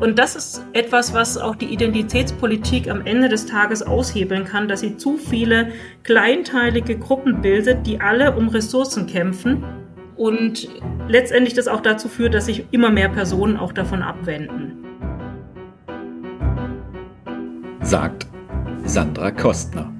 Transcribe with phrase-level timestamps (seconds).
[0.00, 4.80] Und das ist etwas, was auch die Identitätspolitik am Ende des Tages aushebeln kann, dass
[4.80, 5.72] sie zu viele
[6.04, 9.64] kleinteilige Gruppen bildet, die alle um Ressourcen kämpfen
[10.16, 10.68] und
[11.08, 14.84] letztendlich das auch dazu führt, dass sich immer mehr Personen auch davon abwenden.
[17.80, 18.26] Sagt
[18.84, 19.92] Sandra Kostner.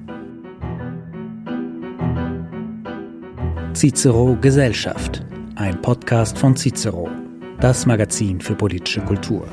[3.73, 5.25] Cicero Gesellschaft,
[5.55, 7.09] ein Podcast von Cicero,
[7.59, 9.47] das Magazin für politische Kultur.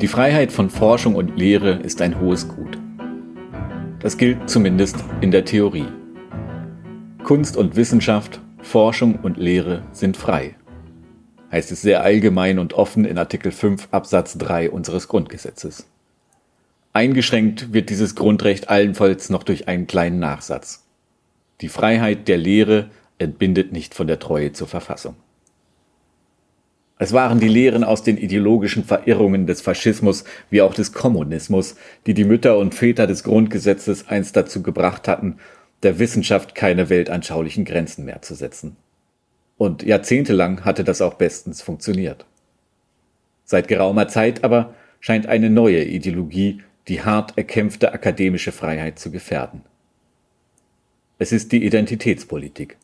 [0.00, 2.78] Die Freiheit von Forschung und Lehre ist ein hohes Gut.
[3.98, 5.88] Das gilt zumindest in der Theorie.
[7.24, 10.54] Kunst und Wissenschaft, Forschung und Lehre sind frei.
[11.50, 15.88] Heißt es sehr allgemein und offen in Artikel 5 Absatz 3 unseres Grundgesetzes.
[16.92, 20.86] Eingeschränkt wird dieses Grundrecht allenfalls noch durch einen kleinen Nachsatz.
[21.60, 25.16] Die Freiheit der Lehre entbindet nicht von der Treue zur Verfassung.
[26.98, 32.14] Es waren die Lehren aus den ideologischen Verirrungen des Faschismus wie auch des Kommunismus, die
[32.14, 35.36] die Mütter und Väter des Grundgesetzes einst dazu gebracht hatten,
[35.84, 38.76] der Wissenschaft keine weltanschaulichen Grenzen mehr zu setzen.
[39.56, 42.26] Und jahrzehntelang hatte das auch bestens funktioniert.
[43.44, 49.62] Seit geraumer Zeit aber scheint eine neue Ideologie die hart erkämpfte akademische Freiheit zu gefährden.
[51.18, 52.76] Es ist die Identitätspolitik,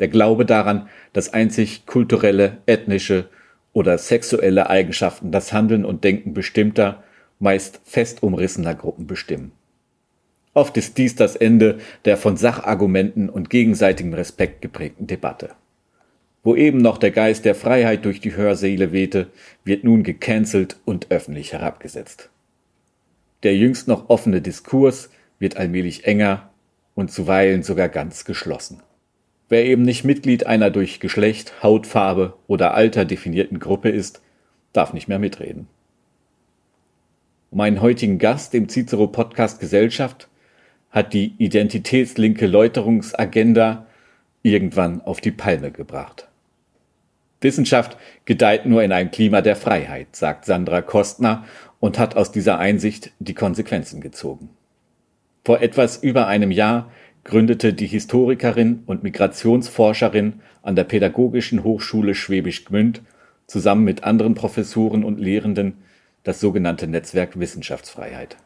[0.00, 3.28] der Glaube daran, dass einzig kulturelle, ethnische
[3.72, 7.02] oder sexuelle Eigenschaften das Handeln und Denken bestimmter,
[7.38, 9.52] meist fest umrissener Gruppen bestimmen.
[10.52, 15.50] Oft ist dies das Ende der von Sachargumenten und gegenseitigem Respekt geprägten Debatte.
[16.42, 19.28] Wo eben noch der Geist der Freiheit durch die Hörsäle wehte,
[19.64, 22.30] wird nun gecancelt und öffentlich herabgesetzt.
[23.42, 26.50] Der jüngst noch offene Diskurs wird allmählich enger
[26.94, 28.82] und zuweilen sogar ganz geschlossen.
[29.50, 34.22] Wer eben nicht Mitglied einer durch Geschlecht, Hautfarbe oder Alter definierten Gruppe ist,
[34.72, 35.66] darf nicht mehr mitreden.
[37.50, 40.28] Meinen heutigen Gast im Cicero Podcast Gesellschaft
[40.90, 43.86] hat die identitätslinke Läuterungsagenda
[44.44, 46.28] irgendwann auf die Palme gebracht.
[47.40, 47.96] Wissenschaft
[48.26, 51.44] gedeiht nur in einem Klima der Freiheit, sagt Sandra Kostner
[51.80, 54.50] und hat aus dieser Einsicht die Konsequenzen gezogen.
[55.44, 56.88] Vor etwas über einem Jahr
[57.24, 63.02] gründete die Historikerin und Migrationsforscherin an der Pädagogischen Hochschule Schwäbisch Gmünd
[63.46, 65.78] zusammen mit anderen Professoren und Lehrenden
[66.22, 68.36] das sogenannte Netzwerk Wissenschaftsfreiheit.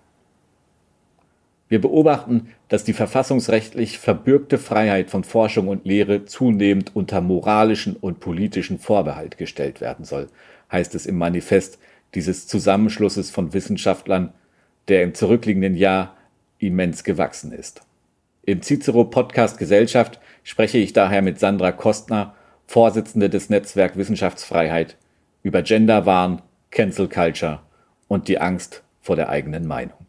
[1.68, 8.20] Wir beobachten, dass die verfassungsrechtlich verbürgte Freiheit von Forschung und Lehre zunehmend unter moralischen und
[8.20, 10.28] politischen Vorbehalt gestellt werden soll,
[10.70, 11.78] heißt es im Manifest
[12.14, 14.32] dieses Zusammenschlusses von Wissenschaftlern,
[14.88, 16.16] der im zurückliegenden Jahr
[16.58, 17.82] immens gewachsen ist.
[18.47, 24.99] Im Cicero Podcast Gesellschaft spreche ich daher mit Sandra Kostner, Vorsitzende des Netzwerk Wissenschaftsfreiheit,
[25.43, 27.62] über Genderwahn, Cancel Culture
[28.06, 30.06] und die Angst vor der eigenen Meinung.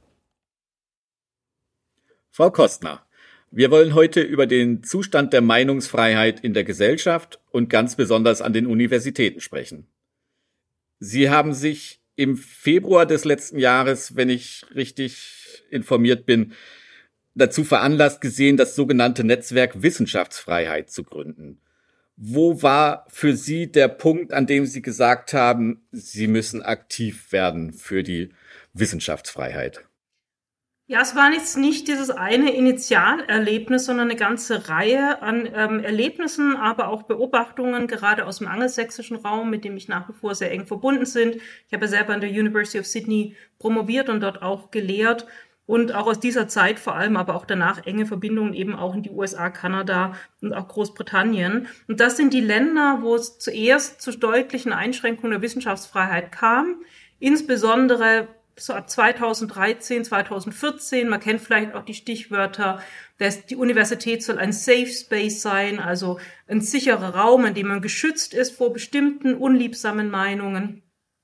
[2.29, 3.05] Frau Kostner,
[3.51, 8.51] wir wollen heute über den Zustand der Meinungsfreiheit in der Gesellschaft und ganz besonders an
[8.51, 9.87] den Universitäten sprechen.
[10.99, 16.53] Sie haben sich im Februar des letzten Jahres, wenn ich richtig informiert bin,
[17.35, 21.61] dazu veranlasst gesehen, das sogenannte Netzwerk Wissenschaftsfreiheit zu gründen.
[22.17, 27.73] Wo war für Sie der Punkt, an dem Sie gesagt haben, Sie müssen aktiv werden
[27.73, 28.29] für die
[28.73, 29.85] Wissenschaftsfreiheit?
[30.87, 36.55] Ja, es war jetzt nicht dieses eine Initialerlebnis, sondern eine ganze Reihe an ähm, Erlebnissen,
[36.55, 40.51] aber auch Beobachtungen, gerade aus dem angelsächsischen Raum, mit dem ich nach wie vor sehr
[40.51, 41.37] eng verbunden sind.
[41.67, 45.25] Ich habe selber an der University of Sydney promoviert und dort auch gelehrt
[45.65, 49.03] und auch aus dieser Zeit vor allem, aber auch danach enge Verbindungen eben auch in
[49.03, 51.67] die USA, Kanada und auch Großbritannien.
[51.87, 56.81] Und das sind die Länder, wo es zuerst zu deutlichen Einschränkungen der Wissenschaftsfreiheit kam,
[57.19, 58.27] insbesondere
[58.57, 62.81] so ab 2013, 2014, man kennt vielleicht auch die Stichwörter,
[63.17, 67.81] dass die Universität soll ein Safe Space sein, also ein sicherer Raum, in dem man
[67.81, 70.83] geschützt ist vor bestimmten unliebsamen Meinungen.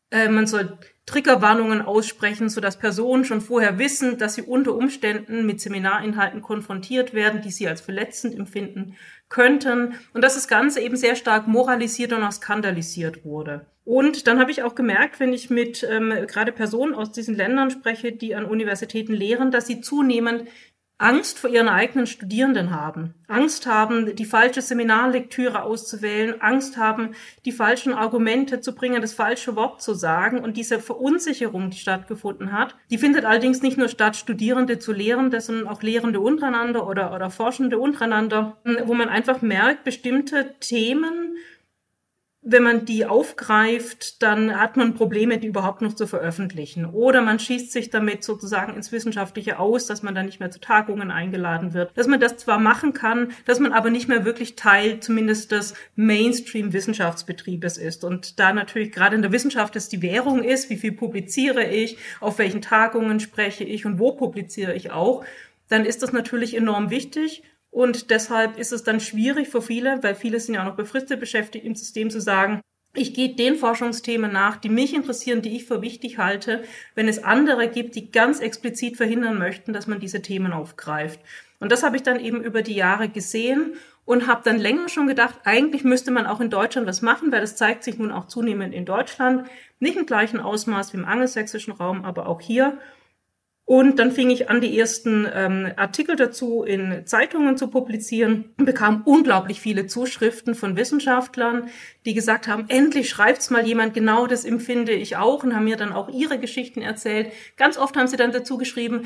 [0.10, 5.60] Äh, man soll Triggerwarnungen aussprechen, sodass Personen schon vorher wissen, dass sie unter Umständen mit
[5.60, 8.96] Seminarinhalten konfrontiert werden, die sie als verletzend empfinden
[9.28, 9.96] könnten.
[10.14, 13.66] Und dass das Ganze eben sehr stark moralisiert und auch skandalisiert wurde.
[13.84, 17.72] Und dann habe ich auch gemerkt, wenn ich mit ähm, gerade Personen aus diesen Ländern
[17.72, 20.48] spreche, die an Universitäten lehren, dass sie zunehmend
[21.02, 27.52] Angst vor ihren eigenen Studierenden haben, Angst haben, die falsche Seminarlektüre auszuwählen, Angst haben, die
[27.52, 30.40] falschen Argumente zu bringen, das falsche Wort zu sagen.
[30.40, 35.42] Und diese Verunsicherung, die stattgefunden hat, die findet allerdings nicht nur statt, Studierende zu Lehrende,
[35.42, 41.36] sondern auch Lehrende untereinander oder, oder Forschende untereinander, wo man einfach merkt, bestimmte Themen
[42.44, 46.86] wenn man die aufgreift, dann hat man Probleme, die überhaupt noch zu veröffentlichen.
[46.86, 50.60] Oder man schießt sich damit sozusagen ins Wissenschaftliche aus, dass man dann nicht mehr zu
[50.60, 51.96] Tagungen eingeladen wird.
[51.96, 55.76] Dass man das zwar machen kann, dass man aber nicht mehr wirklich Teil zumindest des
[55.96, 58.04] Mainstream-Wissenschaftsbetriebes ist.
[58.04, 61.98] Und da natürlich gerade in der Wissenschaft es die Währung ist, wie viel publiziere ich,
[62.22, 65.24] auf welchen Tagungen spreche ich und wo publiziere ich auch,
[65.68, 67.44] dann ist das natürlich enorm wichtig.
[67.72, 71.20] Und deshalb ist es dann schwierig für viele, weil viele sind ja auch noch befristet
[71.20, 72.62] beschäftigt im System zu sagen,
[72.94, 76.64] ich gehe den Forschungsthemen nach, die mich interessieren, die ich für wichtig halte,
[76.94, 81.22] wenn es andere gibt, die ganz explizit verhindern möchten, dass man diese Themen aufgreift.
[81.62, 85.08] Und das habe ich dann eben über die Jahre gesehen und habe dann länger schon
[85.08, 88.28] gedacht, eigentlich müsste man auch in Deutschland was machen, weil das zeigt sich nun auch
[88.28, 89.48] zunehmend in Deutschland,
[89.80, 92.78] nicht im gleichen Ausmaß wie im angelsächsischen Raum, aber auch hier.
[93.66, 99.04] Und dann fing ich an, die ersten ähm, Artikel dazu in Zeitungen zu publizieren, bekam
[99.06, 101.70] unglaublich viele Zuschriften von Wissenschaftlern,
[102.06, 105.78] die gesagt haben, endlich schreibt's mal jemand, genau das empfinde ich auch und haben mir
[105.78, 107.32] dann auch ihre Geschichten erzählt.
[107.56, 109.04] Ganz oft haben sie dann dazu geschrieben,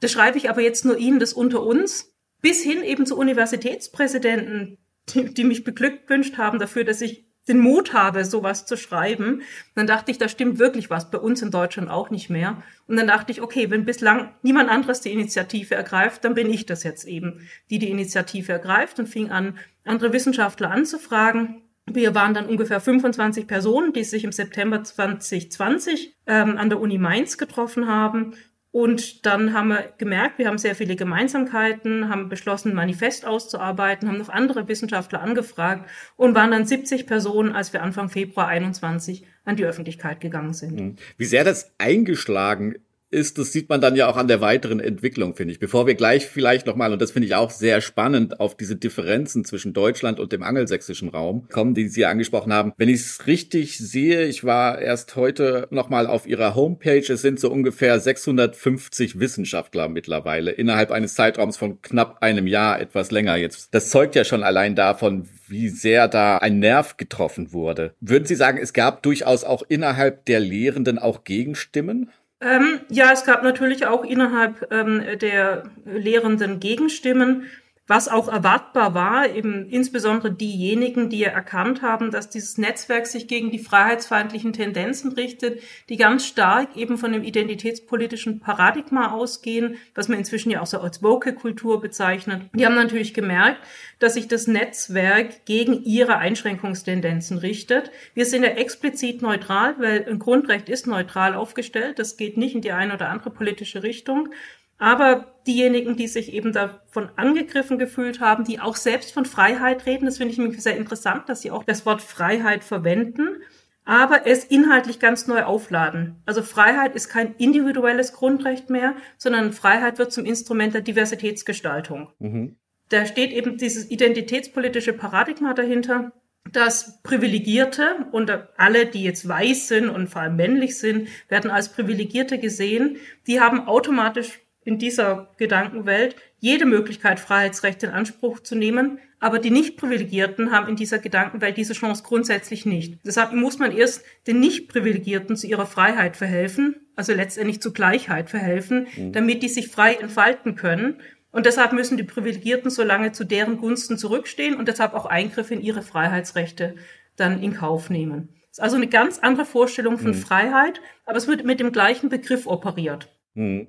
[0.00, 4.78] das schreibe ich aber jetzt nur Ihnen, das unter uns, bis hin eben zu Universitätspräsidenten,
[5.08, 9.42] die, die mich beglückwünscht haben dafür, dass ich den Mut habe, sowas zu schreiben.
[9.74, 12.62] dann dachte ich, da stimmt wirklich was bei uns in Deutschland auch nicht mehr.
[12.86, 16.66] Und dann dachte ich, okay, wenn bislang niemand anderes die Initiative ergreift, dann bin ich
[16.66, 21.62] das jetzt eben, die die Initiative ergreift und fing an, andere Wissenschaftler anzufragen.
[21.88, 26.98] Wir waren dann ungefähr 25 Personen, die sich im September 2020 ähm, an der Uni
[26.98, 28.34] Mainz getroffen haben
[28.76, 34.06] und dann haben wir gemerkt, wir haben sehr viele Gemeinsamkeiten, haben beschlossen, ein Manifest auszuarbeiten,
[34.06, 39.24] haben noch andere Wissenschaftler angefragt und waren dann 70 Personen, als wir Anfang Februar 21
[39.46, 40.78] an die Öffentlichkeit gegangen sind.
[40.78, 40.96] Hm.
[41.16, 42.74] Wie sehr das eingeschlagen
[43.16, 45.58] ist, das sieht man dann ja auch an der weiteren Entwicklung, finde ich.
[45.58, 49.44] Bevor wir gleich vielleicht nochmal, und das finde ich auch sehr spannend, auf diese Differenzen
[49.44, 52.72] zwischen Deutschland und dem angelsächsischen Raum kommen, die Sie angesprochen haben.
[52.76, 57.40] Wenn ich es richtig sehe, ich war erst heute nochmal auf Ihrer Homepage, es sind
[57.40, 63.74] so ungefähr 650 Wissenschaftler mittlerweile innerhalb eines Zeitraums von knapp einem Jahr, etwas länger jetzt.
[63.74, 67.94] Das zeugt ja schon allein davon, wie sehr da ein Nerv getroffen wurde.
[68.00, 72.10] Würden Sie sagen, es gab durchaus auch innerhalb der Lehrenden auch Gegenstimmen?
[72.40, 77.48] Ähm, ja, es gab natürlich auch innerhalb ähm, der Lehrenden Gegenstimmen.
[77.88, 83.52] Was auch erwartbar war, eben insbesondere diejenigen, die erkannt haben, dass dieses Netzwerk sich gegen
[83.52, 90.18] die freiheitsfeindlichen Tendenzen richtet, die ganz stark eben von dem identitätspolitischen Paradigma ausgehen, was man
[90.18, 92.42] inzwischen ja auch so als Woke-Kultur bezeichnet.
[92.54, 93.60] Die haben natürlich gemerkt,
[94.00, 97.92] dass sich das Netzwerk gegen ihre Einschränkungstendenzen richtet.
[98.14, 102.00] Wir sind ja explizit neutral, weil ein Grundrecht ist neutral aufgestellt.
[102.00, 104.30] Das geht nicht in die eine oder andere politische Richtung.
[104.78, 110.06] Aber diejenigen, die sich eben davon angegriffen gefühlt haben, die auch selbst von Freiheit reden,
[110.06, 113.42] das finde ich nämlich sehr interessant, dass sie auch das Wort Freiheit verwenden,
[113.84, 116.16] aber es inhaltlich ganz neu aufladen.
[116.26, 122.10] Also Freiheit ist kein individuelles Grundrecht mehr, sondern Freiheit wird zum Instrument der Diversitätsgestaltung.
[122.18, 122.56] Mhm.
[122.88, 126.12] Da steht eben dieses identitätspolitische Paradigma dahinter,
[126.52, 131.70] dass Privilegierte und alle, die jetzt weiß sind und vor allem männlich sind, werden als
[131.70, 132.98] Privilegierte gesehen.
[133.26, 139.50] Die haben automatisch in dieser Gedankenwelt jede Möglichkeit, Freiheitsrechte in Anspruch zu nehmen, aber die
[139.50, 142.98] Nicht-Privilegierten haben in dieser Gedankenwelt diese Chance grundsätzlich nicht.
[143.06, 148.88] Deshalb muss man erst den Nicht-Privilegierten zu ihrer Freiheit verhelfen, also letztendlich zu Gleichheit verhelfen,
[148.96, 149.12] mhm.
[149.12, 151.00] damit die sich frei entfalten können.
[151.30, 155.54] Und deshalb müssen die Privilegierten so lange zu deren Gunsten zurückstehen und deshalb auch Eingriffe
[155.54, 156.74] in ihre Freiheitsrechte
[157.14, 158.30] dann in Kauf nehmen.
[158.48, 160.14] Das ist also eine ganz andere Vorstellung von mhm.
[160.14, 163.12] Freiheit, aber es wird mit dem gleichen Begriff operiert.
[163.34, 163.68] Mhm.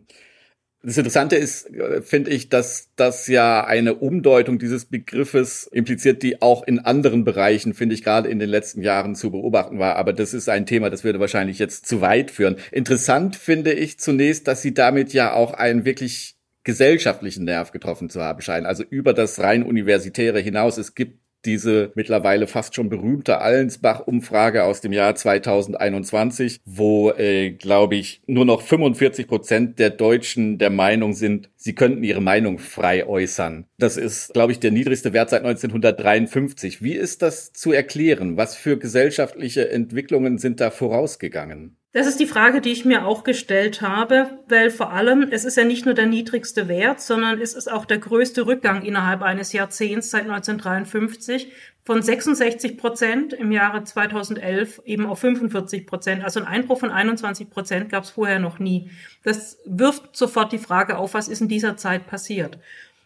[0.83, 6.41] Das Interessante ist, äh, finde ich, dass das ja eine Umdeutung dieses Begriffes impliziert, die
[6.41, 9.95] auch in anderen Bereichen, finde ich, gerade in den letzten Jahren zu beobachten war.
[9.95, 12.57] Aber das ist ein Thema, das würde wahrscheinlich jetzt zu weit führen.
[12.71, 18.21] Interessant finde ich zunächst, dass sie damit ja auch einen wirklich gesellschaftlichen Nerv getroffen zu
[18.21, 18.65] haben scheinen.
[18.65, 20.77] Also über das rein universitäre hinaus.
[20.77, 27.95] Es gibt diese mittlerweile fast schon berühmte Allensbach-Umfrage aus dem Jahr 2021, wo, äh, glaube
[27.95, 33.05] ich, nur noch 45 Prozent der Deutschen der Meinung sind, sie könnten ihre Meinung frei
[33.07, 33.65] äußern.
[33.77, 36.81] Das ist, glaube ich, der niedrigste Wert seit 1953.
[36.81, 38.37] Wie ist das zu erklären?
[38.37, 41.77] Was für gesellschaftliche Entwicklungen sind da vorausgegangen?
[41.97, 45.57] Das ist die Frage, die ich mir auch gestellt habe, weil vor allem es ist
[45.57, 49.51] ja nicht nur der niedrigste Wert, sondern es ist auch der größte Rückgang innerhalb eines
[49.51, 51.51] Jahrzehnts seit 1953
[51.83, 56.23] von 66 Prozent im Jahre 2011 eben auf 45 Prozent.
[56.23, 58.91] Also ein Einbruch von 21 Prozent gab es vorher noch nie.
[59.23, 62.59] Das wirft sofort die Frage auf, was ist in dieser Zeit passiert.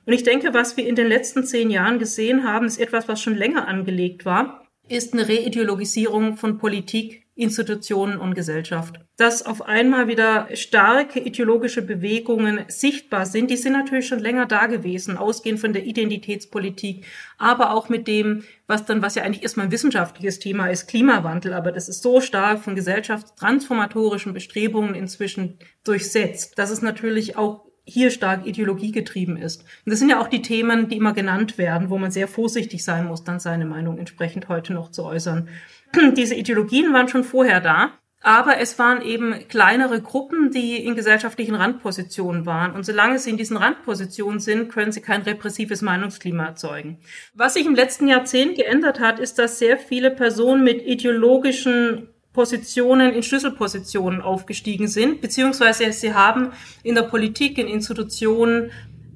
[0.06, 3.22] Und ich denke, was wir in den letzten zehn Jahren gesehen haben, ist etwas, was
[3.22, 4.61] schon länger angelegt war,
[4.92, 9.00] ist eine Reideologisierung von Politik Institutionen und Gesellschaft.
[9.18, 14.68] Dass auf einmal wieder starke ideologische Bewegungen sichtbar sind, die sind natürlich schon länger da
[14.68, 17.06] gewesen, ausgehend von der Identitätspolitik,
[17.38, 21.54] aber auch mit dem, was dann, was ja eigentlich erstmal ein wissenschaftliches Thema ist, Klimawandel,
[21.54, 28.12] aber das ist so stark von gesellschaftstransformatorischen Bestrebungen inzwischen durchsetzt, dass es natürlich auch hier
[28.12, 29.62] stark ideologiegetrieben ist.
[29.86, 32.84] Und das sind ja auch die Themen, die immer genannt werden, wo man sehr vorsichtig
[32.84, 35.50] sein muss, dann seine Meinung entsprechend heute noch zu äußern.
[36.16, 41.56] diese Ideologien waren schon vorher da, aber es waren eben kleinere Gruppen, die in gesellschaftlichen
[41.56, 42.74] Randpositionen waren.
[42.74, 47.00] Und solange sie in diesen Randpositionen sind, können sie kein repressives Meinungsklima erzeugen.
[47.34, 53.14] Was sich im letzten Jahrzehnt geändert hat, ist, dass sehr viele Personen mit ideologischen Positionen
[53.14, 56.52] in Schlüsselpositionen aufgestiegen sind, beziehungsweise sie haben
[56.84, 58.72] in der Politik, in Institutionen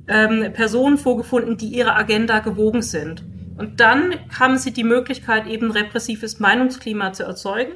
[0.08, 3.24] ähm, Personen vorgefunden, die ihrer Agenda gewogen sind.
[3.58, 7.74] Und dann haben sie die Möglichkeit, eben repressives Meinungsklima zu erzeugen,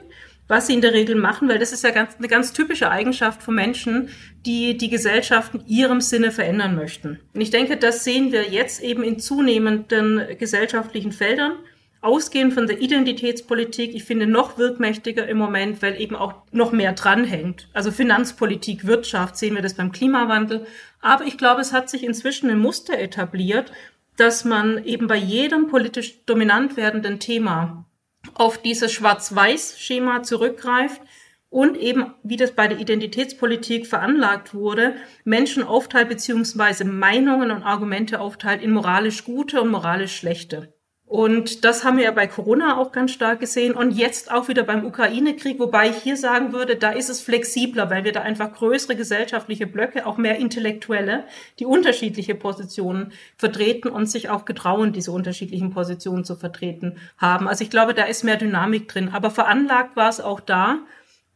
[0.48, 3.42] was sie in der Regel machen, weil das ist ja ganz, eine ganz typische Eigenschaft
[3.42, 4.10] von Menschen,
[4.46, 7.20] die die Gesellschaft in ihrem Sinne verändern möchten.
[7.34, 11.54] Und ich denke, das sehen wir jetzt eben in zunehmenden gesellschaftlichen Feldern.
[12.02, 16.94] Ausgehend von der Identitätspolitik, ich finde noch wirkmächtiger im Moment, weil eben auch noch mehr
[16.94, 17.68] dranhängt.
[17.74, 20.66] Also Finanzpolitik, Wirtschaft, sehen wir das beim Klimawandel.
[21.02, 23.74] Aber ich glaube, es hat sich inzwischen ein Muster etabliert,
[24.16, 27.86] dass man eben bei jedem politisch dominant werdenden Thema
[28.34, 31.02] auf dieses Schwarz-Weiß-Schema zurückgreift
[31.50, 38.22] und eben, wie das bei der Identitätspolitik veranlagt wurde, Menschen aufteilt beziehungsweise Meinungen und Argumente
[38.22, 40.74] aufteilt in moralisch gute und moralisch schlechte.
[41.10, 44.62] Und das haben wir ja bei Corona auch ganz stark gesehen und jetzt auch wieder
[44.62, 48.54] beim Ukraine-Krieg, wobei ich hier sagen würde, da ist es flexibler, weil wir da einfach
[48.54, 51.24] größere gesellschaftliche Blöcke, auch mehr Intellektuelle,
[51.58, 57.48] die unterschiedliche Positionen vertreten und sich auch getrauen, diese unterschiedlichen Positionen zu vertreten haben.
[57.48, 59.10] Also ich glaube, da ist mehr Dynamik drin.
[59.12, 60.78] Aber veranlagt war es auch da.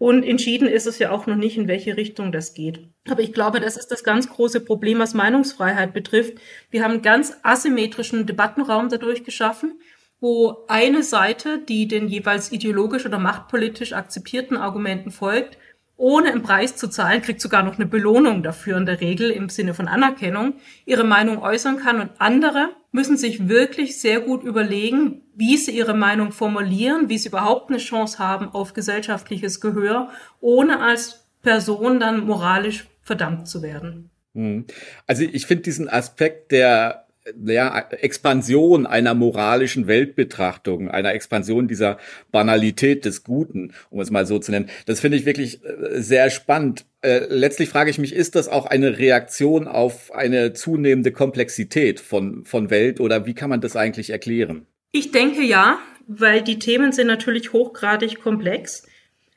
[0.04, 2.90] Und entschieden ist es ja auch noch nicht, in welche Richtung das geht.
[3.10, 6.34] Aber ich glaube, das ist das ganz große Problem, was Meinungsfreiheit betrifft.
[6.70, 9.80] Wir haben einen ganz asymmetrischen Debattenraum dadurch geschaffen,
[10.20, 15.58] wo eine Seite, die den jeweils ideologisch oder machtpolitisch akzeptierten Argumenten folgt,
[15.98, 19.50] ohne einen Preis zu zahlen, kriegt sogar noch eine Belohnung dafür in der Regel im
[19.50, 25.22] Sinne von Anerkennung, ihre Meinung äußern kann und andere müssen sich wirklich sehr gut überlegen,
[25.36, 30.10] wie sie ihre Meinung formulieren, wie sie überhaupt eine Chance haben auf gesellschaftliches Gehör,
[30.42, 34.10] ohne als Person dann moralisch verdammt zu werden.
[34.34, 34.66] Hm.
[35.06, 37.03] Also ich finde diesen Aspekt der
[37.46, 41.98] ja, Expansion einer moralischen Weltbetrachtung, einer Expansion dieser
[42.32, 44.70] Banalität des Guten, um es mal so zu nennen.
[44.86, 46.86] Das finde ich wirklich äh, sehr spannend.
[47.02, 52.46] Äh, letztlich frage ich mich, ist das auch eine Reaktion auf eine zunehmende Komplexität von,
[52.46, 54.66] von Welt oder wie kann man das eigentlich erklären?
[54.92, 58.86] Ich denke ja, weil die Themen sind natürlich hochgradig komplex.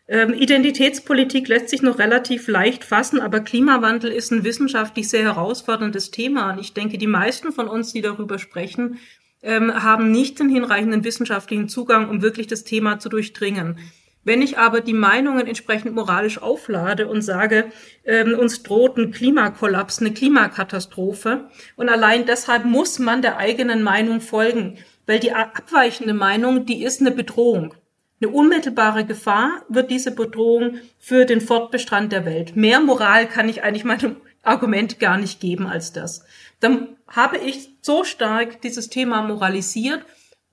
[0.08, 6.12] Ähm, Identitätspolitik lässt sich noch relativ leicht fassen, aber Klimawandel ist ein wissenschaftlich sehr herausforderndes
[6.12, 6.52] Thema.
[6.52, 8.98] Und ich denke, die meisten von uns, die darüber sprechen,
[9.42, 13.78] ähm, haben nicht den hinreichenden wissenschaftlichen Zugang, um wirklich das Thema zu durchdringen.
[14.22, 17.66] Wenn ich aber die Meinungen entsprechend moralisch auflade und sage,
[18.04, 24.20] ähm, uns droht ein Klimakollaps, eine Klimakatastrophe und allein deshalb muss man der eigenen Meinung
[24.20, 27.74] folgen, weil die abweichende Meinung, die ist eine Bedrohung.
[28.20, 32.56] Eine unmittelbare Gefahr wird diese Bedrohung für den Fortbestand der Welt.
[32.56, 36.24] Mehr Moral kann ich eigentlich meinem Argument gar nicht geben als das.
[36.60, 40.04] Dann habe ich so stark dieses Thema moralisiert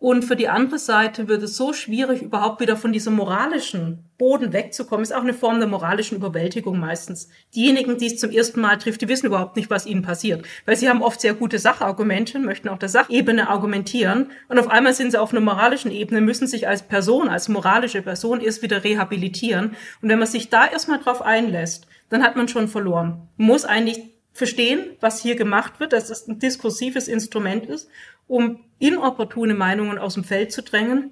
[0.03, 4.51] und für die andere Seite wird es so schwierig, überhaupt wieder von diesem moralischen Boden
[4.51, 5.01] wegzukommen.
[5.01, 7.29] Ist auch eine Form der moralischen Überwältigung meistens.
[7.55, 10.45] Diejenigen, die es zum ersten Mal trifft, die wissen überhaupt nicht, was ihnen passiert.
[10.65, 14.31] Weil sie haben oft sehr gute Sachargumente, möchten auf der Sachebene argumentieren.
[14.50, 18.01] Und auf einmal sind sie auf einer moralischen Ebene, müssen sich als Person, als moralische
[18.01, 19.77] Person erst wieder rehabilitieren.
[20.01, 23.29] Und wenn man sich da erstmal drauf einlässt, dann hat man schon verloren.
[23.38, 24.01] Man muss eigentlich
[24.33, 27.88] verstehen, was hier gemacht wird, dass es ein diskursives Instrument ist
[28.27, 31.12] um inopportune Meinungen aus dem Feld zu drängen,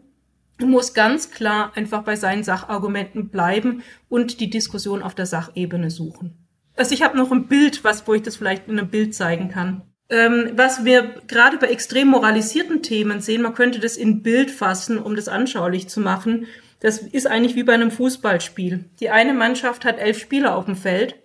[0.60, 6.38] muss ganz klar einfach bei seinen Sachargumenten bleiben und die Diskussion auf der Sachebene suchen.
[6.76, 9.50] Also ich habe noch ein Bild, was, wo ich das vielleicht in einem Bild zeigen
[9.50, 9.84] kann.
[10.10, 15.00] Ähm, was wir gerade bei extrem moralisierten Themen sehen, man könnte das in Bild fassen,
[15.00, 16.48] um das anschaulich zu machen.
[16.82, 18.86] Das ist eigentlich wie bei einem Fußballspiel.
[19.00, 21.16] Die eine Mannschaft hat elf Spieler auf dem Feld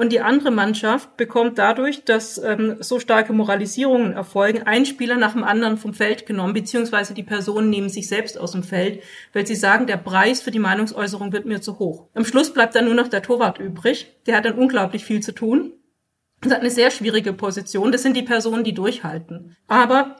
[0.00, 5.34] und die andere Mannschaft bekommt dadurch, dass ähm, so starke Moralisierungen erfolgen, ein Spieler nach
[5.34, 9.02] dem anderen vom Feld genommen, beziehungsweise die Personen nehmen sich selbst aus dem Feld,
[9.34, 12.08] weil sie sagen, der Preis für die Meinungsäußerung wird mir zu hoch.
[12.14, 14.06] Am Schluss bleibt dann nur noch der Torwart übrig.
[14.26, 15.74] Der hat dann unglaublich viel zu tun.
[16.40, 17.92] Das hat eine sehr schwierige Position.
[17.92, 19.54] Das sind die Personen, die durchhalten.
[19.68, 20.16] Aber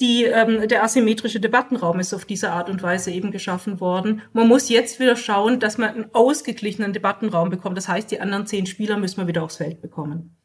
[0.00, 4.22] die, ähm, der asymmetrische Debattenraum ist auf diese Art und Weise eben geschaffen worden.
[4.32, 7.76] Man muss jetzt wieder schauen, dass man einen ausgeglichenen Debattenraum bekommt.
[7.76, 10.36] Das heißt, die anderen zehn Spieler müssen wir wieder aufs Feld bekommen.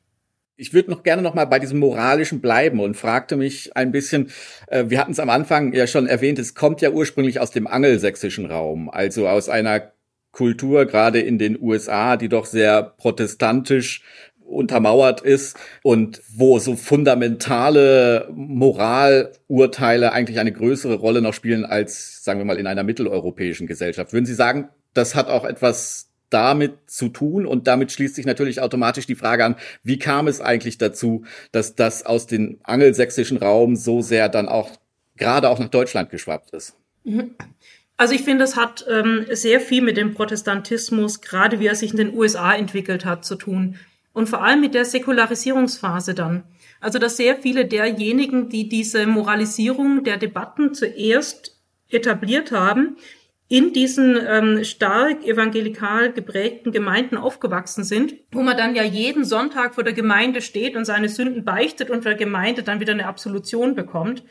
[0.55, 4.29] Ich würde noch gerne noch mal bei diesem moralischen bleiben und fragte mich ein bisschen,
[4.67, 7.65] äh, wir hatten es am Anfang ja schon erwähnt, es kommt ja ursprünglich aus dem
[7.65, 9.93] angelsächsischen Raum, also aus einer
[10.31, 14.03] Kultur gerade in den USA, die doch sehr protestantisch
[14.49, 22.39] untermauert ist und wo so fundamentale Moralurteile eigentlich eine größere Rolle noch spielen als, sagen
[22.39, 24.13] wir mal, in einer mitteleuropäischen Gesellschaft.
[24.13, 28.61] Würden Sie sagen, das hat auch etwas damit zu tun und damit schließt sich natürlich
[28.61, 33.75] automatisch die Frage an, wie kam es eigentlich dazu, dass das aus dem angelsächsischen Raum
[33.75, 34.71] so sehr dann auch
[35.17, 36.75] gerade auch nach Deutschland geschwappt ist?
[37.97, 41.91] Also ich finde, es hat ähm, sehr viel mit dem Protestantismus, gerade wie er sich
[41.91, 43.75] in den USA entwickelt hat, zu tun.
[44.13, 46.43] Und vor allem mit der Säkularisierungsphase dann.
[46.81, 51.57] Also dass sehr viele derjenigen, die diese Moralisierung der Debatten zuerst
[51.89, 52.97] etabliert haben,
[53.51, 59.73] in diesen ähm, stark evangelikal geprägten Gemeinden aufgewachsen sind, wo man dann ja jeden Sonntag
[59.73, 63.73] vor der Gemeinde steht und seine Sünden beichtet und der Gemeinde dann wieder eine Absolution
[63.73, 64.23] bekommt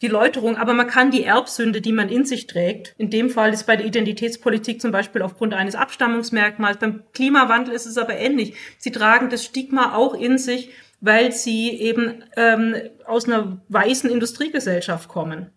[0.00, 3.52] die Läuterung, aber man kann die Erbsünde, die man in sich trägt, in dem Fall
[3.52, 8.54] ist bei der Identitätspolitik zum Beispiel aufgrund eines Abstammungsmerkmals, beim Klimawandel ist es aber ähnlich.
[8.78, 12.76] Sie tragen das Stigma auch in sich, weil sie eben ähm,
[13.06, 15.50] aus einer weißen Industriegesellschaft kommen.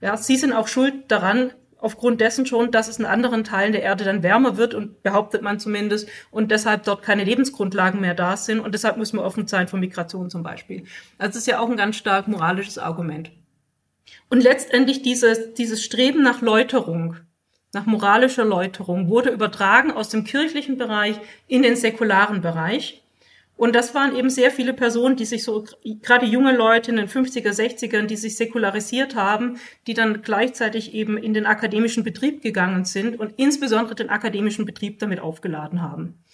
[0.00, 3.82] Ja, sie sind auch schuld daran, aufgrund dessen schon, dass es in anderen Teilen der
[3.82, 8.36] Erde dann wärmer wird und behauptet man zumindest und deshalb dort keine Lebensgrundlagen mehr da
[8.36, 10.84] sind und deshalb müssen wir offen sein für Migration zum Beispiel.
[11.18, 13.30] Also das ist ja auch ein ganz stark moralisches Argument.
[14.28, 17.16] Und letztendlich dieses, dieses Streben nach Läuterung,
[17.72, 23.02] nach moralischer Läuterung, wurde übertragen aus dem kirchlichen Bereich in den säkularen Bereich.
[23.60, 25.66] Und das waren eben sehr viele Personen, die sich so,
[26.00, 31.18] gerade junge Leute in den 50er, 60ern, die sich säkularisiert haben, die dann gleichzeitig eben
[31.18, 36.24] in den akademischen Betrieb gegangen sind und insbesondere den akademischen Betrieb damit aufgeladen haben.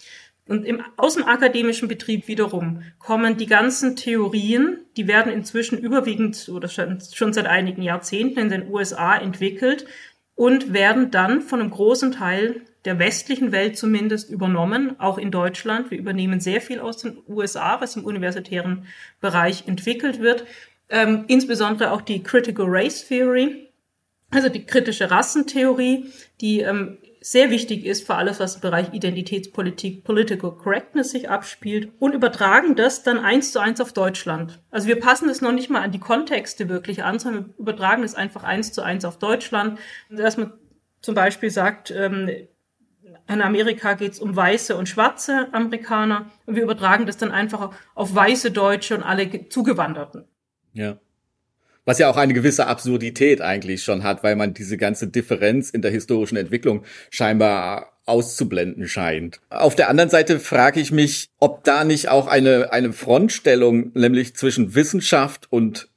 [0.47, 6.49] Und im, aus dem akademischen Betrieb wiederum kommen die ganzen Theorien, die werden inzwischen überwiegend
[6.49, 9.85] oder schon, schon seit einigen Jahrzehnten in den USA entwickelt
[10.35, 15.91] und werden dann von einem großen Teil der westlichen Welt zumindest übernommen, auch in Deutschland.
[15.91, 18.85] Wir übernehmen sehr viel aus den USA, was im universitären
[19.19, 20.45] Bereich entwickelt wird.
[20.89, 23.67] Ähm, insbesondere auch die Critical Race Theory,
[24.29, 26.05] also die kritische Rassentheorie,
[26.39, 26.99] die ähm,
[27.31, 32.75] sehr wichtig ist für alles, was im Bereich Identitätspolitik, Political Correctness sich abspielt und übertragen
[32.75, 34.61] das dann eins zu eins auf Deutschland.
[34.71, 38.03] Also wir passen es noch nicht mal an die Kontexte wirklich an, sondern wir übertragen
[38.03, 39.77] es einfach eins zu eins auf Deutschland.
[40.09, 40.53] Dass man
[41.01, 42.29] zum Beispiel sagt, ähm,
[43.27, 47.75] in Amerika geht es um weiße und schwarze Amerikaner und wir übertragen das dann einfach
[47.93, 50.23] auf weiße Deutsche und alle Zugewanderten.
[50.71, 50.97] Ja.
[51.87, 55.81] Was ja auch eine gewisse Absurdität eigentlich schon hat, weil man diese ganze Differenz in
[55.81, 59.39] der historischen Entwicklung scheinbar auszublenden scheint.
[59.49, 64.35] Auf der anderen Seite frage ich mich, ob da nicht auch eine, eine Frontstellung, nämlich
[64.35, 65.87] zwischen Wissenschaft und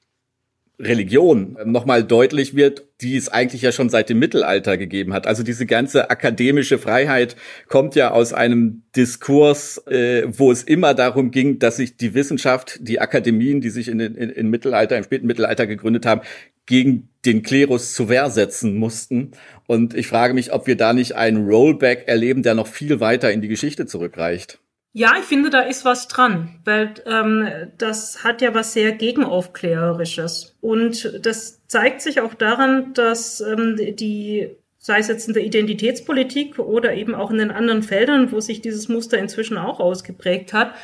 [0.81, 5.27] Religion nochmal deutlich wird, die es eigentlich ja schon seit dem Mittelalter gegeben hat.
[5.27, 7.37] Also diese ganze akademische Freiheit
[7.69, 12.79] kommt ja aus einem Diskurs, äh, wo es immer darum ging, dass sich die Wissenschaft,
[12.81, 16.23] die Akademien, die sich in, in, in Mittelalter, im späten Mittelalter gegründet haben,
[16.65, 19.33] gegen den Klerus zu Wehr setzen mussten.
[19.67, 23.31] Und ich frage mich, ob wir da nicht einen Rollback erleben, der noch viel weiter
[23.31, 24.60] in die Geschichte zurückreicht.
[24.93, 27.49] Ja, ich finde, da ist was dran, weil ähm,
[27.79, 30.57] das hat ja was sehr Gegenaufklärerisches.
[30.61, 36.59] Und das zeigt sich auch daran, dass ähm, die, sei es jetzt in der Identitätspolitik
[36.59, 40.75] oder eben auch in den anderen Feldern, wo sich dieses Muster inzwischen auch ausgeprägt hat,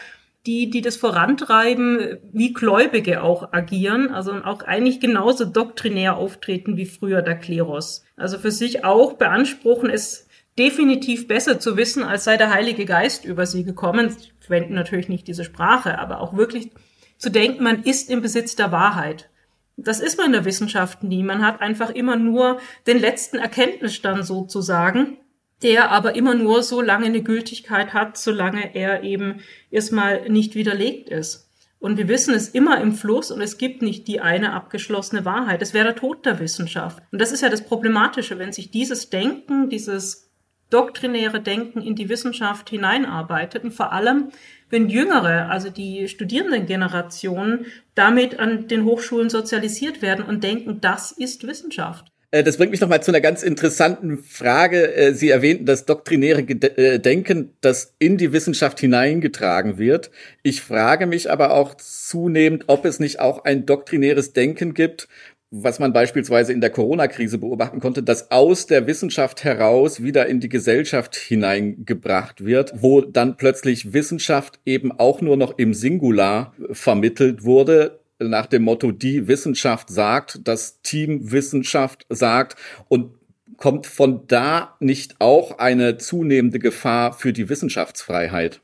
[0.46, 6.86] die, die das vorantreiben, wie Gläubige auch agieren, also auch eigentlich genauso doktrinär auftreten wie
[6.86, 8.04] früher der Klerus.
[8.16, 10.25] Also für sich auch beanspruchen, es
[10.58, 14.10] definitiv besser zu wissen, als sei der Heilige Geist über sie gekommen.
[14.10, 16.70] Sie verwenden natürlich nicht diese Sprache, aber auch wirklich
[17.18, 19.30] zu denken, man ist im Besitz der Wahrheit.
[19.76, 21.22] Das ist man in der Wissenschaft nie.
[21.22, 25.18] Man hat einfach immer nur den letzten Erkenntnisstand sozusagen,
[25.62, 29.40] der aber immer nur so lange eine Gültigkeit hat, solange er eben
[29.70, 31.50] erstmal nicht widerlegt ist.
[31.78, 35.60] Und wir wissen es immer im Fluss und es gibt nicht die eine abgeschlossene Wahrheit.
[35.60, 37.02] Es wäre der Tod der Wissenschaft.
[37.12, 40.25] Und das ist ja das Problematische, wenn sich dieses Denken, dieses
[40.70, 44.30] doktrinäre Denken in die Wissenschaft hineinarbeitet und vor allem,
[44.68, 51.46] wenn Jüngere, also die Studierendengenerationen, damit an den Hochschulen sozialisiert werden und denken, das ist
[51.46, 52.06] Wissenschaft.
[52.30, 54.94] Äh, das bringt mich nochmal zu einer ganz interessanten Frage.
[54.94, 60.10] Äh, Sie erwähnten das doktrinäre äh, Denken, das in die Wissenschaft hineingetragen wird.
[60.42, 65.08] Ich frage mich aber auch zunehmend, ob es nicht auch ein doktrinäres Denken gibt,
[65.50, 70.40] was man beispielsweise in der Corona-Krise beobachten konnte, dass aus der Wissenschaft heraus wieder in
[70.40, 77.44] die Gesellschaft hineingebracht wird, wo dann plötzlich Wissenschaft eben auch nur noch im Singular vermittelt
[77.44, 82.56] wurde, nach dem Motto, die Wissenschaft sagt, das Team Wissenschaft sagt
[82.88, 83.14] und
[83.56, 88.60] kommt von da nicht auch eine zunehmende Gefahr für die Wissenschaftsfreiheit?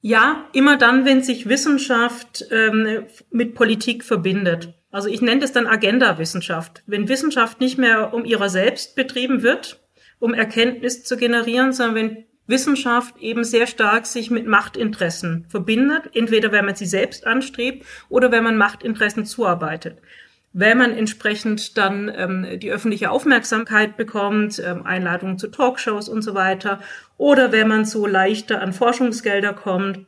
[0.00, 4.74] Ja, immer dann, wenn sich Wissenschaft ähm, mit Politik verbindet.
[4.94, 6.84] Also ich nenne das dann Agenda-Wissenschaft.
[6.86, 9.80] Wenn Wissenschaft nicht mehr um ihrer selbst betrieben wird,
[10.20, 16.52] um Erkenntnis zu generieren, sondern wenn Wissenschaft eben sehr stark sich mit Machtinteressen verbindet, entweder
[16.52, 19.98] wenn man sie selbst anstrebt oder wenn man Machtinteressen zuarbeitet.
[20.52, 26.36] Wenn man entsprechend dann ähm, die öffentliche Aufmerksamkeit bekommt, ähm, Einladungen zu Talkshows und so
[26.36, 26.78] weiter,
[27.16, 30.06] oder wenn man so leichter an Forschungsgelder kommt,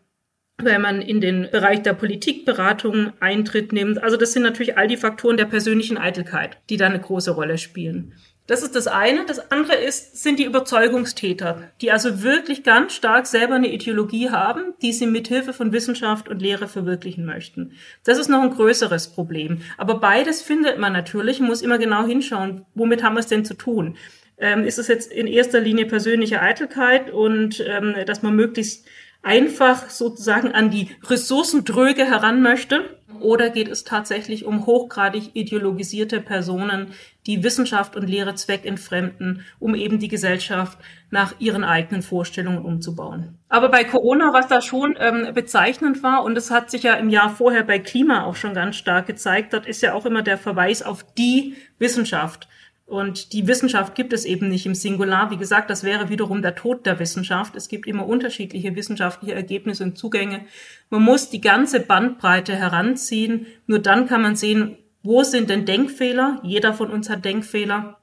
[0.59, 4.03] wenn man in den Bereich der Politikberatung Eintritt nimmt.
[4.03, 7.59] Also das sind natürlich all die Faktoren der persönlichen Eitelkeit, die da eine große Rolle
[7.59, 8.14] spielen.
[8.47, 9.27] Das ist das eine.
[9.27, 14.75] Das andere ist, sind die Überzeugungstäter, die also wirklich ganz stark selber eine Ideologie haben,
[14.83, 17.73] die sie mithilfe von Wissenschaft und Lehre verwirklichen möchten.
[18.05, 19.62] Das ist noch ein größeres Problem.
[19.77, 23.55] Aber beides findet man natürlich, muss immer genau hinschauen, womit haben wir es denn zu
[23.55, 23.97] tun?
[24.38, 28.87] Ähm, ist es jetzt in erster Linie persönliche Eitelkeit und ähm, dass man möglichst
[29.27, 32.97] einfach sozusagen an die Ressourcendröge heran möchte?
[33.21, 36.93] Oder geht es tatsächlich um hochgradig ideologisierte Personen,
[37.27, 40.79] die Wissenschaft und Lehre zweckentfremden, um eben die Gesellschaft
[41.11, 43.39] nach ihren eigenen Vorstellungen umzubauen?
[43.49, 47.09] Aber bei Corona, was da schon ähm, bezeichnend war, und es hat sich ja im
[47.09, 50.39] Jahr vorher bei Klima auch schon ganz stark gezeigt, dort ist ja auch immer der
[50.39, 52.49] Verweis auf die Wissenschaft.
[52.87, 55.33] Und die Wissenschaft gibt es eben nicht im Singular.
[55.33, 57.57] Wie gesagt, das wäre wiederum der Tod der Wissenschaft.
[57.57, 60.46] Es gibt immer unterschiedliche wissenschaftliche Ergebnisse und Zugänge.
[60.88, 63.46] Man muss die ganze Bandbreite heranziehen.
[63.66, 66.40] Nur dann kann man sehen, wo sind denn Denkfehler?
[66.44, 67.99] Jeder von uns hat Denkfehler,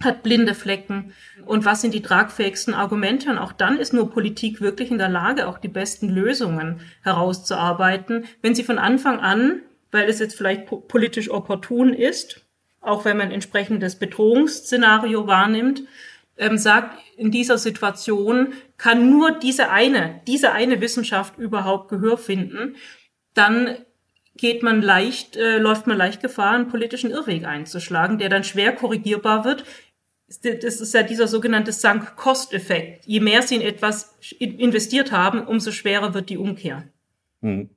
[0.00, 1.12] hat blinde Flecken.
[1.44, 3.30] Und was sind die tragfähigsten Argumente?
[3.30, 8.24] Und auch dann ist nur Politik wirklich in der Lage, auch die besten Lösungen herauszuarbeiten,
[8.40, 12.47] wenn sie von Anfang an, weil es jetzt vielleicht politisch opportun ist,
[12.88, 15.82] auch wenn man entsprechendes Bedrohungsszenario wahrnimmt,
[16.36, 22.76] ähm, sagt, in dieser Situation kann nur diese eine, diese eine Wissenschaft überhaupt Gehör finden,
[23.34, 23.76] dann
[24.36, 28.72] geht man leicht, äh, läuft man leicht Gefahr, einen politischen Irrweg einzuschlagen, der dann schwer
[28.72, 29.64] korrigierbar wird.
[30.28, 33.06] Das ist ja dieser sogenannte Sunk-Cost-Effekt.
[33.06, 36.84] Je mehr Sie in etwas investiert haben, umso schwerer wird die Umkehr.
[37.40, 37.70] Hm.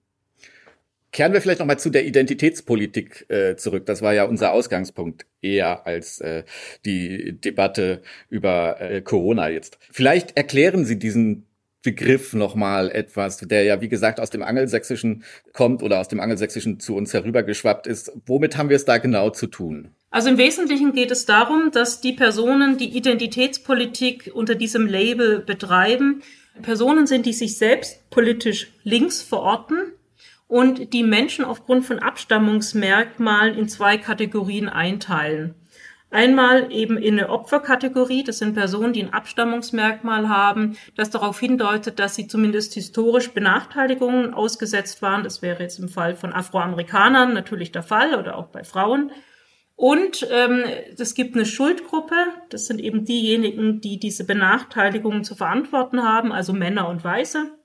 [1.11, 3.85] Kehren wir vielleicht nochmal zu der Identitätspolitik äh, zurück.
[3.85, 6.43] Das war ja unser Ausgangspunkt eher als äh,
[6.85, 9.77] die Debatte über äh, Corona jetzt.
[9.91, 11.47] Vielleicht erklären Sie diesen
[11.83, 16.79] Begriff nochmal etwas, der ja, wie gesagt, aus dem Angelsächsischen kommt oder aus dem Angelsächsischen
[16.79, 18.11] zu uns herübergeschwappt ist.
[18.25, 19.89] Womit haben wir es da genau zu tun?
[20.11, 26.21] Also im Wesentlichen geht es darum, dass die Personen, die Identitätspolitik unter diesem Label betreiben,
[26.61, 29.93] Personen sind, die sich selbst politisch links verorten
[30.51, 35.55] und die Menschen aufgrund von Abstammungsmerkmalen in zwei Kategorien einteilen.
[36.09, 41.99] Einmal eben in eine Opferkategorie, das sind Personen, die ein Abstammungsmerkmal haben, das darauf hindeutet,
[41.99, 45.23] dass sie zumindest historisch Benachteiligungen ausgesetzt waren.
[45.23, 49.11] Das wäre jetzt im Fall von Afroamerikanern natürlich der Fall oder auch bei Frauen.
[49.77, 50.65] Und ähm,
[50.97, 52.15] es gibt eine Schuldgruppe,
[52.49, 57.60] das sind eben diejenigen, die diese Benachteiligungen zu verantworten haben, also Männer und Weiße.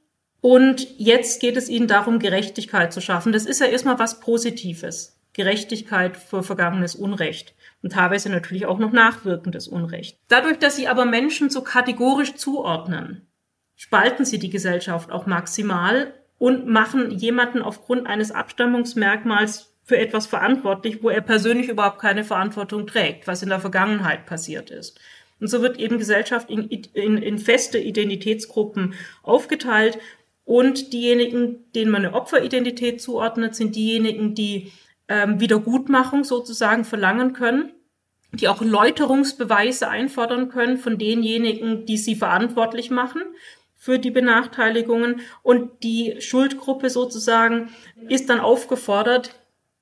[0.48, 3.32] Und jetzt geht es ihnen darum, Gerechtigkeit zu schaffen.
[3.32, 5.18] Das ist ja erstmal was Positives.
[5.32, 10.20] Gerechtigkeit für vergangenes Unrecht und teilweise natürlich auch noch nachwirkendes Unrecht.
[10.28, 13.26] Dadurch, dass sie aber Menschen so kategorisch zuordnen,
[13.74, 21.02] spalten sie die Gesellschaft auch maximal und machen jemanden aufgrund eines Abstammungsmerkmals für etwas verantwortlich,
[21.02, 25.00] wo er persönlich überhaupt keine Verantwortung trägt, was in der Vergangenheit passiert ist.
[25.40, 29.98] Und so wird eben Gesellschaft in, in, in feste Identitätsgruppen aufgeteilt
[30.46, 34.72] und diejenigen, denen man eine Opferidentität zuordnet, sind diejenigen, die
[35.08, 37.72] ähm, Wiedergutmachung sozusagen verlangen können,
[38.32, 43.22] die auch Läuterungsbeweise einfordern können von denjenigen, die sie verantwortlich machen
[43.74, 47.70] für die Benachteiligungen und die Schuldgruppe sozusagen
[48.08, 49.34] ist dann aufgefordert,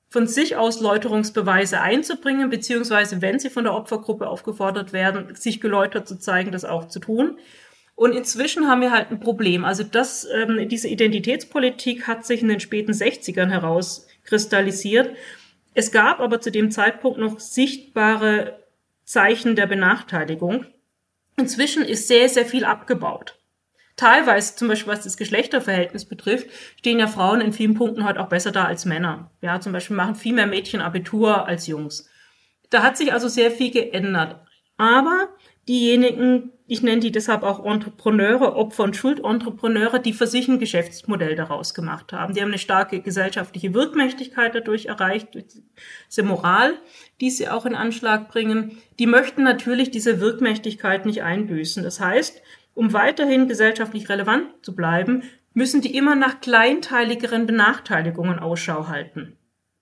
[0.09, 6.07] von sich aus Läuterungsbeweise einzubringen, beziehungsweise wenn sie von der Opfergruppe aufgefordert werden, sich geläutert
[6.07, 7.37] zu zeigen, das auch zu tun.
[7.95, 9.63] Und inzwischen haben wir halt ein Problem.
[9.63, 15.15] Also das, ähm, diese Identitätspolitik hat sich in den späten 60ern herauskristallisiert.
[15.73, 18.59] Es gab aber zu dem Zeitpunkt noch sichtbare
[19.05, 20.65] Zeichen der Benachteiligung.
[21.37, 23.37] Inzwischen ist sehr, sehr viel abgebaut.
[23.95, 28.27] Teilweise, zum Beispiel was das Geschlechterverhältnis betrifft, stehen ja Frauen in vielen Punkten heute auch
[28.27, 29.31] besser da als Männer.
[29.41, 32.09] Ja, zum Beispiel machen viel mehr Mädchen Abitur als Jungs.
[32.69, 34.41] Da hat sich also sehr viel geändert.
[34.75, 35.29] Aber
[35.67, 41.35] diejenigen, ich nenne die deshalb auch Entrepreneure, Opfer- und Schuldentrepreneure, die für sich ein Geschäftsmodell
[41.35, 42.33] daraus gemacht haben.
[42.33, 46.73] Die haben eine starke gesellschaftliche Wirkmächtigkeit dadurch erreicht, diese Moral,
[47.21, 48.77] die sie auch in Anschlag bringen.
[48.97, 51.83] Die möchten natürlich diese Wirkmächtigkeit nicht einbüßen.
[51.83, 52.41] Das heißt,
[52.73, 55.23] um weiterhin gesellschaftlich relevant zu bleiben,
[55.53, 59.37] müssen die immer nach kleinteiligeren Benachteiligungen Ausschau halten.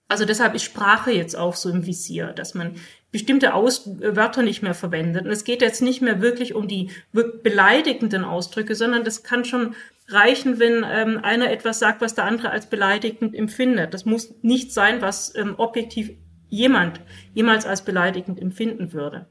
[0.08, 2.76] Also deshalb ist Sprache jetzt auch so im Visier, dass man
[3.14, 5.24] bestimmte Aus Wörter nicht mehr verwendet.
[5.24, 9.76] Und es geht jetzt nicht mehr wirklich um die beleidigenden Ausdrücke, sondern das kann schon
[10.10, 13.94] reichen, wenn ähm, einer etwas sagt, was der andere als beleidigend empfindet.
[13.94, 16.12] Das muss nicht sein, was ähm, objektiv
[16.50, 17.00] jemand
[17.34, 19.28] jemals als beleidigend empfinden würde.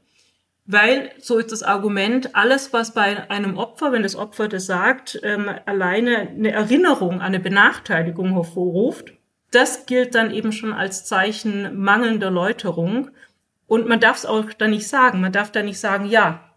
[0.65, 5.19] Weil, so ist das Argument, alles, was bei einem Opfer, wenn das Opfer das sagt,
[5.21, 9.13] ähm, alleine eine Erinnerung an eine Benachteiligung hervorruft,
[9.51, 13.09] das gilt dann eben schon als Zeichen mangelnder Läuterung.
[13.67, 15.21] Und man darf es auch da nicht sagen.
[15.21, 16.53] Man darf da nicht sagen, ja,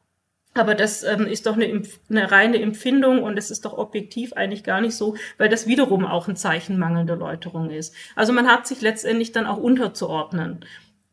[0.59, 4.65] aber das ähm, ist doch eine, eine reine Empfindung und es ist doch objektiv eigentlich
[4.65, 7.95] gar nicht so, weil das wiederum auch ein Zeichen mangelnder Läuterung ist.
[8.15, 10.65] Also man hat sich letztendlich dann auch unterzuordnen.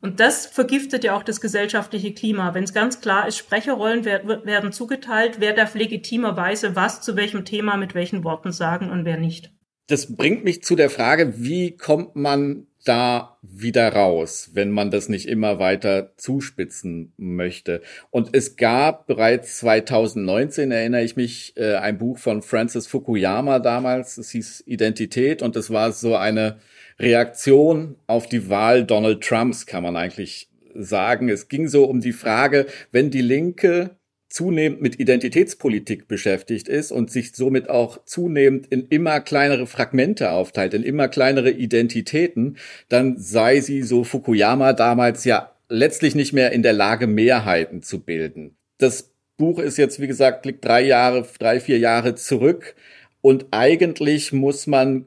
[0.01, 2.53] Und das vergiftet ja auch das gesellschaftliche Klima.
[2.53, 7.77] Wenn es ganz klar ist, Sprecherrollen werden zugeteilt, wer darf legitimerweise was zu welchem Thema
[7.77, 9.53] mit welchen Worten sagen und wer nicht.
[9.87, 15.09] Das bringt mich zu der Frage, wie kommt man da wieder raus, wenn man das
[15.09, 17.81] nicht immer weiter zuspitzen möchte.
[18.09, 24.17] Und es gab bereits 2019, erinnere ich mich, äh, ein Buch von Francis Fukuyama damals,
[24.17, 26.57] es hieß Identität und es war so eine
[26.99, 31.29] Reaktion auf die Wahl Donald Trumps, kann man eigentlich sagen.
[31.29, 33.91] Es ging so um die Frage, wenn die Linke
[34.33, 40.73] zunehmend mit Identitätspolitik beschäftigt ist und sich somit auch zunehmend in immer kleinere Fragmente aufteilt,
[40.73, 42.57] in immer kleinere Identitäten,
[42.89, 47.99] dann sei sie, so Fukuyama damals, ja letztlich nicht mehr in der Lage, Mehrheiten zu
[47.99, 48.57] bilden.
[48.79, 52.73] Das Buch ist jetzt, wie gesagt, liegt drei Jahre, drei, vier Jahre zurück.
[53.21, 55.05] Und eigentlich muss man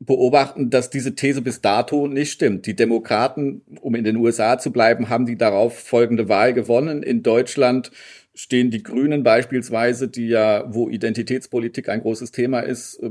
[0.00, 2.66] beobachten, dass diese These bis dato nicht stimmt.
[2.66, 7.02] Die Demokraten, um in den USA zu bleiben, haben die darauf folgende Wahl gewonnen.
[7.02, 7.90] In Deutschland
[8.34, 13.10] stehen die Grünen beispielsweise, die ja, wo Identitätspolitik ein großes Thema ist, äh,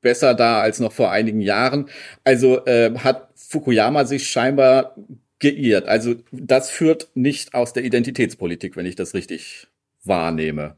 [0.00, 1.88] besser da als noch vor einigen Jahren.
[2.24, 4.96] Also äh, hat Fukuyama sich scheinbar
[5.38, 5.86] geirrt.
[5.86, 9.68] Also das führt nicht aus der Identitätspolitik, wenn ich das richtig
[10.02, 10.76] wahrnehme.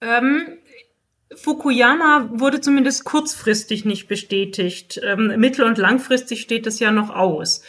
[0.00, 0.58] Ähm,
[1.36, 5.00] Fukuyama wurde zumindest kurzfristig nicht bestätigt.
[5.04, 7.62] Ähm, mittel- und langfristig steht es ja noch aus.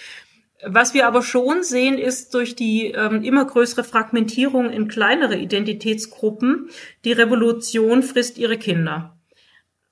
[0.65, 6.69] Was wir aber schon sehen, ist durch die ähm, immer größere Fragmentierung in kleinere Identitätsgruppen,
[7.03, 9.17] die Revolution frisst ihre Kinder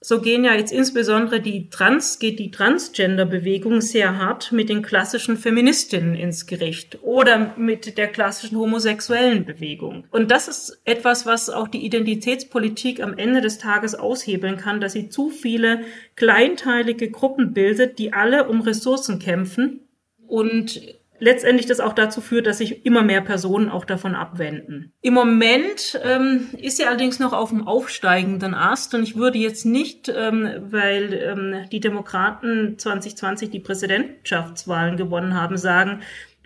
[0.03, 5.37] so gehen ja jetzt insbesondere die Trans, geht die Transgender-Bewegung sehr hart mit den klassischen
[5.37, 10.05] Feministinnen ins Gericht oder mit der klassischen homosexuellen Bewegung.
[10.09, 14.93] Und das ist etwas, was auch die Identitätspolitik am Ende des Tages aushebeln kann, dass
[14.93, 15.81] sie zu viele
[16.15, 19.81] kleinteilige Gruppen bildet, die alle um Ressourcen kämpfen
[20.25, 20.81] und
[21.21, 24.91] letztendlich das auch dazu führt, dass sich immer mehr Personen auch davon abwenden.
[25.01, 29.63] Im Moment ähm, ist sie allerdings noch auf dem aufsteigenden Ast und ich würde jetzt
[29.65, 36.01] nicht, ähm, weil ähm, die Demokraten 2020 die Präsidentschaftswahlen gewonnen haben, sagen,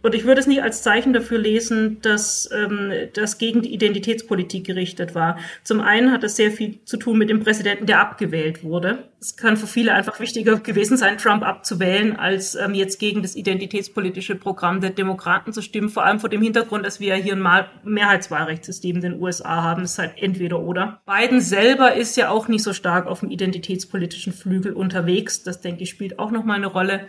[0.06, 4.64] und ich würde es nicht als Zeichen dafür lesen, dass ähm, das gegen die Identitätspolitik
[4.64, 5.40] gerichtet war.
[5.64, 9.10] Zum einen hat das sehr viel zu tun mit dem Präsidenten, der abgewählt wurde.
[9.20, 13.36] Es kann für viele einfach wichtiger gewesen sein, Trump abzuwählen, als ähm, jetzt gegen das
[13.36, 15.90] identitätspolitische Programm der Demokraten zu stimmen.
[15.90, 19.82] Vor allem vor dem Hintergrund, dass wir hier ein Mehrheitswahlrechtssystem in den USA haben.
[19.82, 21.02] Es ist halt entweder oder.
[21.08, 25.42] Biden selber ist ja auch nicht so stark auf dem identitätspolitischen Flügel unterwegs.
[25.42, 27.08] Das, denke ich, spielt auch nochmal eine Rolle.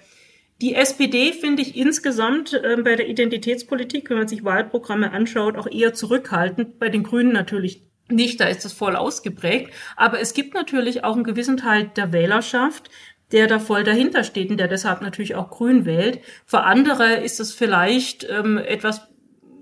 [0.62, 5.66] Die SPD finde ich insgesamt äh, bei der Identitätspolitik, wenn man sich Wahlprogramme anschaut, auch
[5.66, 6.78] eher zurückhaltend.
[6.78, 9.72] Bei den Grünen natürlich nicht, da ist das voll ausgeprägt.
[9.96, 12.90] Aber es gibt natürlich auch einen gewissen Teil der Wählerschaft,
[13.32, 16.20] der da voll dahinter steht und der deshalb natürlich auch grün wählt.
[16.46, 19.08] Für andere ist es vielleicht ähm, etwas,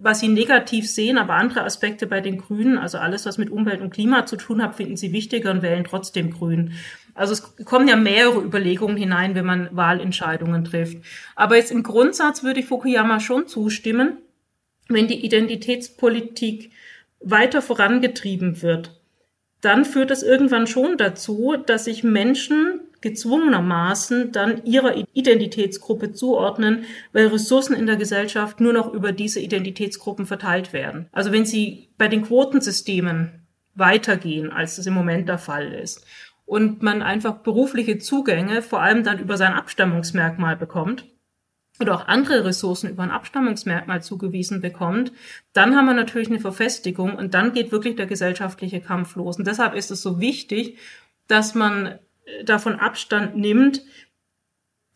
[0.00, 3.80] was sie negativ sehen, aber andere Aspekte bei den Grünen, also alles, was mit Umwelt
[3.80, 6.74] und Klima zu tun hat, finden sie wichtiger und wählen trotzdem Grün.
[7.14, 10.98] Also es kommen ja mehrere Überlegungen hinein, wenn man Wahlentscheidungen trifft.
[11.37, 14.18] Aber jetzt im Grundsatz würde ich Fukuyama schon zustimmen,
[14.88, 16.72] wenn die Identitätspolitik
[17.20, 19.00] weiter vorangetrieben wird,
[19.61, 27.29] dann führt das irgendwann schon dazu, dass sich Menschen gezwungenermaßen dann ihrer Identitätsgruppe zuordnen, weil
[27.29, 31.07] Ressourcen in der Gesellschaft nur noch über diese Identitätsgruppen verteilt werden.
[31.12, 36.07] Also wenn sie bei den Quotensystemen weitergehen, als es im Moment der Fall ist,
[36.46, 41.07] und man einfach berufliche Zugänge vor allem dann über sein Abstammungsmerkmal bekommt,
[41.80, 45.12] oder auch andere Ressourcen über ein Abstammungsmerkmal zugewiesen bekommt,
[45.52, 49.38] dann haben wir natürlich eine Verfestigung und dann geht wirklich der gesellschaftliche Kampf los.
[49.38, 50.78] Und deshalb ist es so wichtig,
[51.26, 53.83] dass man äh, davon Abstand nimmt,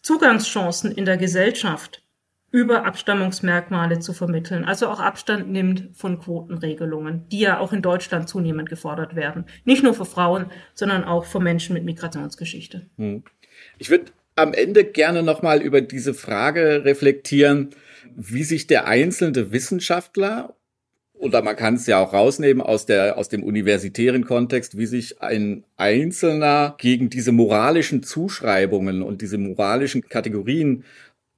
[0.03, 2.03] Zugangschancen in der Gesellschaft
[2.51, 4.65] über Abstammungsmerkmale zu vermitteln.
[4.65, 9.45] Also auch Abstand nimmt von Quotenregelungen, die ja auch in Deutschland zunehmend gefordert werden.
[9.65, 12.87] Nicht nur für Frauen, sondern auch für Menschen mit Migrationsgeschichte.
[12.97, 13.23] Hm.
[13.77, 17.71] Ich würde am Ende gerne nochmal über diese Frage reflektieren,
[18.17, 20.55] wie sich der einzelne Wissenschaftler
[21.19, 25.21] oder man kann es ja auch rausnehmen aus der aus dem universitären Kontext, wie sich
[25.21, 30.85] ein Einzelner gegen diese moralischen Zuschreibungen und diese moralischen Kategorien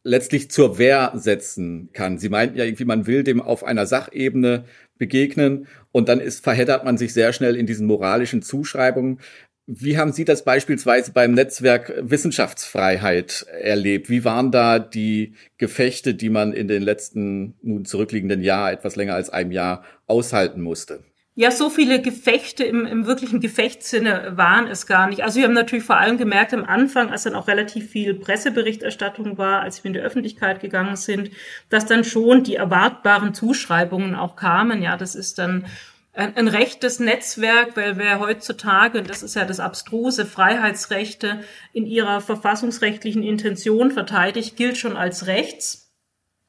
[0.02, 2.18] letztlich zur Wehr setzen kann.
[2.18, 4.64] Sie meinten ja irgendwie, man will dem auf einer Sachebene
[4.98, 9.20] begegnen und dann ist verheddert man sich sehr schnell in diesen moralischen Zuschreibungen.
[9.66, 14.10] Wie haben Sie das beispielsweise beim Netzwerk Wissenschaftsfreiheit erlebt?
[14.10, 19.14] Wie waren da die Gefechte, die man in den letzten nun zurückliegenden Jahr, etwas länger
[19.14, 21.04] als einem Jahr, aushalten musste?
[21.36, 25.22] Ja, so viele Gefechte im, im wirklichen Gefechtssinne waren es gar nicht.
[25.22, 29.38] Also wir haben natürlich vor allem gemerkt am Anfang, als dann auch relativ viel Presseberichterstattung
[29.38, 31.30] war, als wir in die Öffentlichkeit gegangen sind,
[31.68, 34.82] dass dann schon die erwartbaren Zuschreibungen auch kamen.
[34.82, 35.66] Ja, das ist dann
[36.12, 41.40] ein, ein rechtes Netzwerk, weil wer heutzutage, und das ist ja das abstruse, Freiheitsrechte
[41.72, 45.92] in ihrer verfassungsrechtlichen Intention verteidigt, gilt schon als rechts,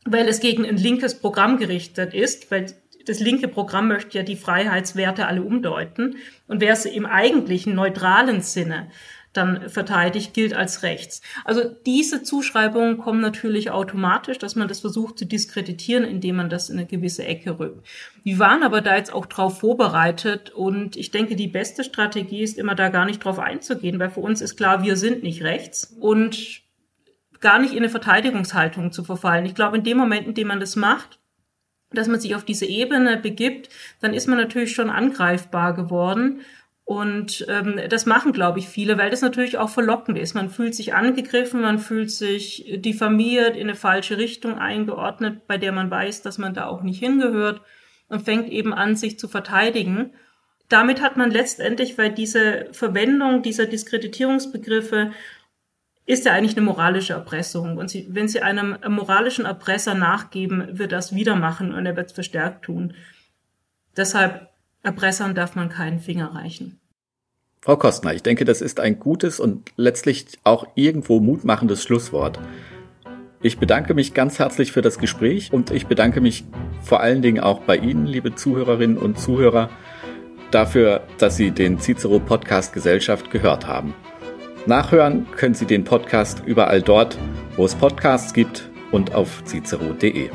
[0.05, 2.73] weil es gegen ein linkes Programm gerichtet ist, weil
[3.05, 6.17] das linke Programm möchte ja die Freiheitswerte alle umdeuten.
[6.47, 8.89] Und wer es im eigentlichen neutralen Sinne
[9.33, 11.21] dann verteidigt, gilt als rechts.
[11.45, 16.69] Also diese Zuschreibungen kommen natürlich automatisch, dass man das versucht zu diskreditieren, indem man das
[16.69, 17.87] in eine gewisse Ecke rückt.
[18.23, 22.57] Wir waren aber da jetzt auch drauf vorbereitet und ich denke, die beste Strategie ist
[22.57, 25.95] immer da gar nicht drauf einzugehen, weil für uns ist klar, wir sind nicht rechts
[25.99, 26.61] und
[27.39, 29.45] gar nicht in eine Verteidigungshaltung zu verfallen.
[29.45, 31.20] Ich glaube, in dem Moment, in dem man das macht,
[31.93, 36.41] dass man sich auf diese Ebene begibt, dann ist man natürlich schon angreifbar geworden.
[36.83, 40.33] Und ähm, das machen, glaube ich, viele, weil das natürlich auch verlockend ist.
[40.33, 45.71] Man fühlt sich angegriffen, man fühlt sich diffamiert, in eine falsche Richtung eingeordnet, bei der
[45.71, 47.61] man weiß, dass man da auch nicht hingehört
[48.09, 50.11] und fängt eben an, sich zu verteidigen.
[50.67, 55.11] Damit hat man letztendlich, weil diese Verwendung dieser Diskreditierungsbegriffe
[56.11, 57.77] ist ja eigentlich eine moralische Erpressung.
[57.77, 61.95] Und sie, wenn Sie einem moralischen Erpresser nachgeben, wird er das wieder machen und er
[61.95, 62.93] wird es verstärkt tun.
[63.95, 64.49] Deshalb
[64.83, 66.81] Erpressern darf man keinen Finger reichen.
[67.61, 72.39] Frau Kostner, ich denke, das ist ein gutes und letztlich auch irgendwo mutmachendes Schlusswort.
[73.41, 76.43] Ich bedanke mich ganz herzlich für das Gespräch und ich bedanke mich
[76.81, 79.69] vor allen Dingen auch bei Ihnen, liebe Zuhörerinnen und Zuhörer,
[80.49, 83.93] dafür, dass Sie den Cicero Podcast Gesellschaft gehört haben.
[84.67, 87.17] Nachhören können Sie den Podcast überall dort,
[87.55, 90.29] wo es Podcasts gibt und auf cicero.de.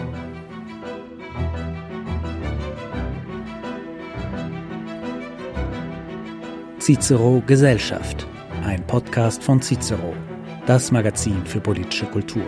[6.80, 8.26] Cicero Gesellschaft,
[8.64, 10.14] ein Podcast von Cicero,
[10.66, 12.46] das Magazin für politische Kultur.